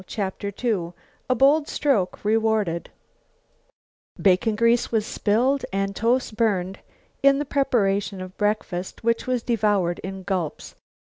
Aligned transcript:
CHAPTER 0.07 0.51
II 0.63 0.93
A 1.29 1.35
BOLD 1.35 1.67
STROKE 1.67 2.25
REWARDED 2.25 2.89
Bacon 4.19 4.55
grease 4.55 4.91
was 4.91 5.05
spilled 5.05 5.63
and 5.71 5.95
toast 5.95 6.35
burned 6.35 6.79
in 7.21 7.37
the 7.37 7.45
preparation 7.45 8.19
of 8.19 8.35
breakfast, 8.35 9.03
which 9.03 9.27
was 9.27 9.43
devoured 9.43 9.99
in 9.99 10.23
gulps. 10.23 10.73